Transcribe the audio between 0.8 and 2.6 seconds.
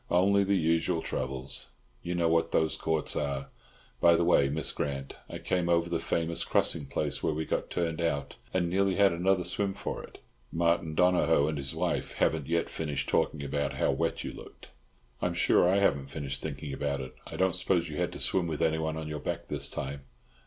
troubles. You know what